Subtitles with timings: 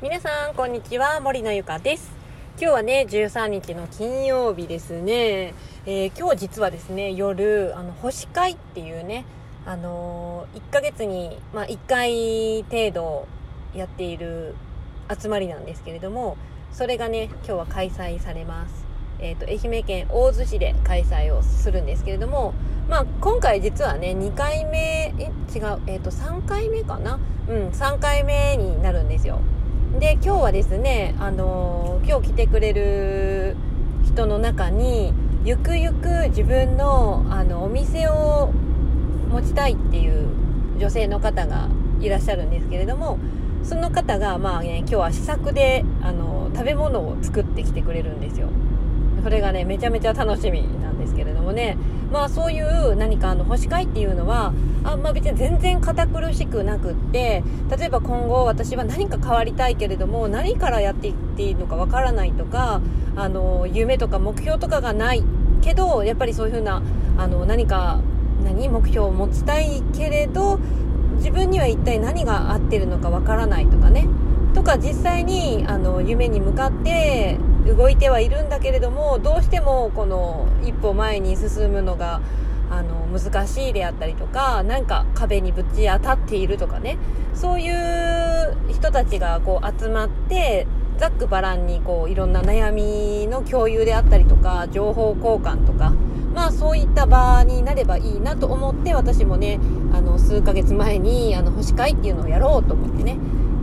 [0.00, 1.18] 皆さんこんにちは。
[1.18, 2.12] 森のゆかです。
[2.56, 5.54] 今日はね13日の金曜日ですね、
[5.86, 9.24] えー、今日実はですね夜あの星会っていうね
[9.66, 13.26] あのー、1ヶ月に、まあ、1回程度
[13.74, 14.54] やっている
[15.20, 16.36] 集まりなんですけれども
[16.70, 18.86] それがね今日は開催されます。
[19.18, 22.54] えーと、愛媛県大洲市で開催をするんですけれども、
[22.88, 27.18] まあ、今回実はね2回目え違う、えーと3回目かな？
[27.48, 29.40] うん3回目になるんですよ。
[29.96, 33.56] で今日はですね、あの、今日来てくれる
[34.04, 35.12] 人の中に
[35.44, 38.52] ゆくゆく自分のあのお店を
[39.30, 40.28] 持ちたいっていう
[40.78, 41.68] 女性の方が
[42.00, 43.18] いらっしゃるんですけれども
[43.64, 48.48] その方がまあね今日は試作であの食べ物を作ってきてくれるんですよ。
[49.28, 51.76] それがねめちゃめちゃ楽しみなんですけれどもね。
[52.10, 57.44] まあそういう何かあの干し会っていうのはあんまあ別に全然堅苦しくなくって
[57.76, 62.80] 例えば今後私は何か変わりたいけれども何からやっていっていいのかわからないとか
[63.16, 65.22] あの夢とか目標とかがない
[65.60, 66.82] けどやっぱりそういう風な
[67.18, 68.00] あの何か
[68.42, 70.58] 何目標を持ちたいけれど
[71.16, 74.08] 自分には一体何が合ってるのかわからないとかね。
[74.54, 77.38] とか実際にあの夢に向かって
[77.68, 82.20] 動いてはいるんだけれどもどうしてもこの一歩前に進むのが
[82.70, 86.98] あの難しいであったりとか何か壁にぶち当たっているとかね。
[87.34, 90.66] そういう人たちがこう集まって
[90.98, 95.92] ざっくばらんにこういろんな悩みの共有であったりとか情報交換とか。
[96.34, 99.58] まあそういった場になればいいなと思って私もね
[99.92, 103.18] あの数ヶ月前にあの星会っていうのをやろうと思ってね。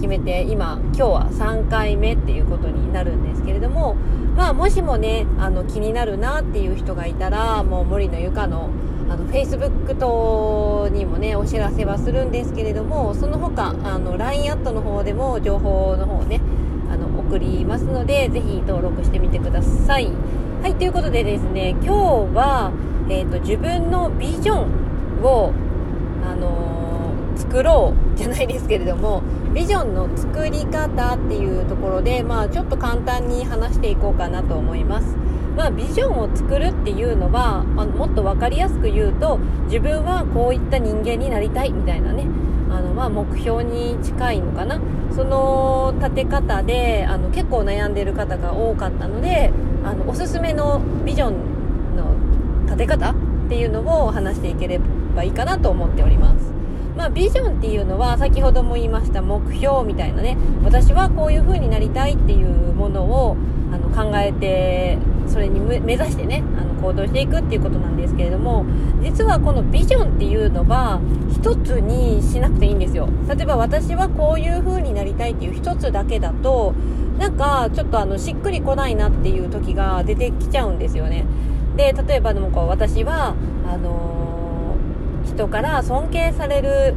[0.00, 3.96] 決めて今今日は3回目っていうことになるんですけれども
[4.34, 8.70] まあもしもねあの気になるなっていう人がいたらもう森のゆかの
[9.10, 16.40] あの Facebook 等にもねお知らせはするんですけれどもその他あの LINE アットの方でも情報の方ね
[16.90, 20.10] あの送りますのでぜひ登録してみてください。
[20.62, 21.88] はいということでですね今日
[22.34, 22.72] は、
[23.08, 25.52] えーと、自分のビジョンを
[26.22, 26.79] あの、
[27.40, 29.22] 作ろうじゃないですけれども
[29.54, 35.16] ビジョンの作り方っていうところで、まあ、ちょっと簡単に話していこうかなと思います。
[35.56, 42.26] まあ、ビジョンを作るっていうのはあのもっと分かりやすく言うと自分はこういった人間になりたいみたいなね
[42.70, 44.80] あの、まあ、目標に近いのかな
[45.14, 49.50] その立て方であの結構悩んでる方が多かったので
[49.84, 52.14] あのおすすめのビジョンの
[52.66, 53.14] 立て方っ
[53.48, 54.80] ていうのを話していけれ
[55.16, 56.59] ばいいかなと思っております。
[56.96, 60.36] まあ、ビジョンっていうのは先ほども言いました目標みたいなね。
[60.64, 63.36] 私はこういう風になりたいっていうものを
[63.72, 68.64] あの考えてそれに目指してねあの行動していくっていうことなんですけれども
[69.02, 71.00] 実はこのビジョンっていうのは
[71.32, 73.08] 一つにしなくていいんですよ。
[73.28, 76.74] 例えば私はこういう風になりたいっていう一つだけだと
[77.18, 81.24] なんかちょっとあのしっくりこないなっていう時が出てきちゃうんですよね。
[81.76, 83.34] で例えばでもこう私は
[83.66, 84.29] あのー
[85.40, 86.94] 人から尊敬される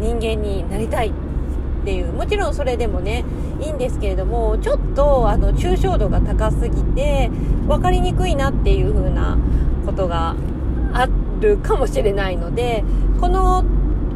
[0.00, 1.12] 人間になりたいっ
[1.84, 3.24] ていうもちろんそれでもね
[3.60, 7.30] いいんですけれどもちょっとあの抽象度が高すぎて
[7.68, 9.38] 分かりにくいなっていう風な
[9.84, 10.34] ことが
[10.92, 11.08] あ
[11.40, 12.82] るかもしれないので
[13.20, 13.64] この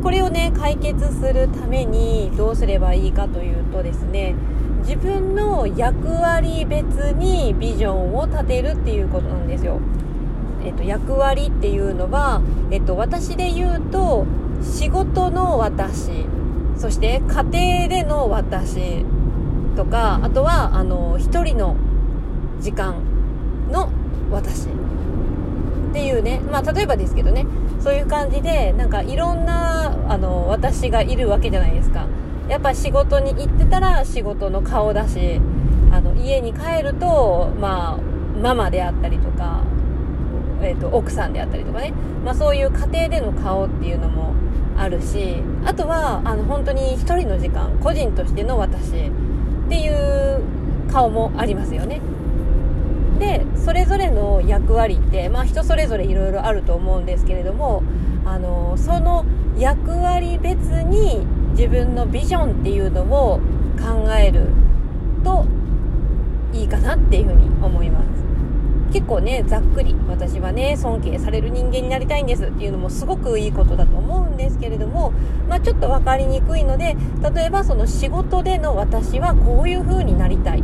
[0.02, 4.34] これをね解決するためにどうすればいいかというとですね
[4.82, 9.78] 自分の役割別にビジョンを立てるっていうことなんですよ。
[10.64, 14.26] えっと、役割っていうのは、えっと、私で言うと
[14.62, 16.26] 仕事の私。
[16.76, 19.04] そして家庭での私。
[19.76, 21.76] とかあとはあの一人の
[22.60, 22.96] 時間
[23.70, 23.90] の
[24.30, 24.66] 私。
[24.66, 26.40] っていうね。
[26.50, 27.46] まあ例えばですけどね。
[27.80, 32.06] そういう感じでなんかいろんなあの私がいるわけじゃないですか。
[32.48, 35.40] やっぱ仕事に行ってたら仕事の顔だし
[35.92, 37.98] あの家に帰るとまあ
[38.42, 39.62] ママであったりとか
[40.62, 41.92] えーと、奥さんであったりとかね、
[42.24, 44.34] まあ、そういう家庭での顔っていうのも
[44.76, 49.10] あるしあとはあの本当に1人の時間個人としての私っ
[49.68, 50.42] ていう
[50.90, 52.00] 顔もありますよね。
[53.18, 57.82] でそれぞれの役割って、まあ、人それぞれいろいろあると思うんですけれども
[58.24, 59.26] あのその
[59.58, 63.40] 役割別に自分のビジョンっていうのを
[63.78, 64.46] 考える
[65.22, 65.44] と
[66.54, 68.29] いいかなっていうふうに思います。
[68.92, 75.12] 結構ねざっくり私はね尊敬される人間になりたいんですっていうのもすごくいいことだと思うんですけれども、
[75.48, 76.96] まあ、ちょっと分かりにくいので
[77.34, 80.62] 例えばその仕事での私はこういう風になりたい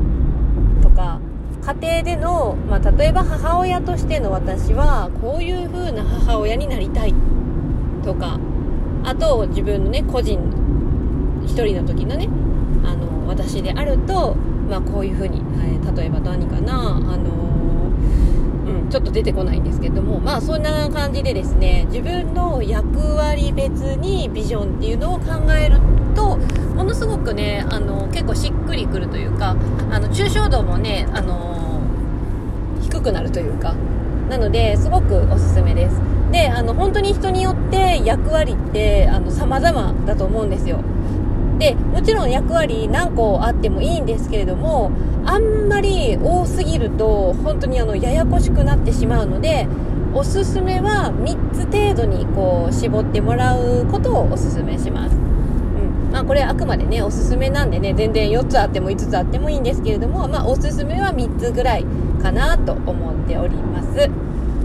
[0.82, 1.20] とか
[1.62, 7.14] 家庭での、まあ、例えば母親としての私はこういう風な母親になりたい
[8.04, 8.38] とか
[9.04, 10.38] あと自分のね個人
[11.42, 12.28] 1人の時のね
[12.84, 14.34] あの私であると、
[14.68, 17.65] まあ、こういうふうに、えー、例えば何かなあの
[18.66, 25.78] うん、ちょっと出てこないんですけども、まあそんな感じでですね、自分の役割別にビジョンっていうのを考える
[26.14, 26.36] と、
[26.74, 29.56] ものすごくね、あの、結構しっくりくるというか、
[29.90, 31.80] あの、抽象度もね、あの、
[32.82, 33.74] 低くなるというか、
[34.28, 36.00] なので、すごくおすすめです。
[36.32, 40.80] で、あの、本当に人によって役割って、あの、様々だと思うんですよ。
[41.58, 44.90] でもちろん役割何個あってもいいんですけれども
[45.24, 49.66] あんまり多すぎると本当にあのややこしくなってしまうので
[50.14, 56.10] おすすめは3つ程度にこう絞ってもらうことをおすすめします、うん。
[56.10, 61.84] まあ、これあくまでねおすすめなんでね全然4つあっても5つあってもいいんですけれども、まあ、おすすめは3つぐらい
[62.22, 64.10] かなと思っております。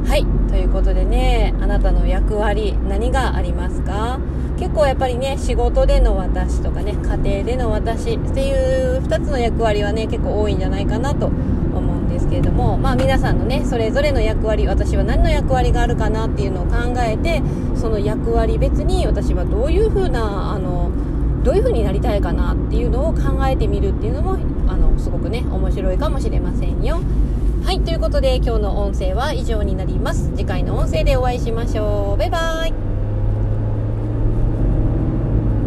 [0.08, 4.20] はいということでねあなたの役割何がありますか？
[4.58, 11.34] 結構やっぱりね仕事での私とかね家庭での私っていう2つの役割はね結構多いんじゃないかなと思
[11.80, 17.42] うんですけれどもまあ皆さんのねそれぞれの役割私は何の役割があるかなっていうのを考えて
[17.76, 20.92] その役割別に私はどういう風なあの
[21.44, 27.00] どういう風になりたいかなっていうのを考えてみるっていうのもあのすごくね面白いかもしれませんよ。
[27.64, 30.32] はいということで今日の音声は以上になります。
[30.36, 32.18] 次回の音声でお会いしましょう。
[32.18, 32.91] バイバイ。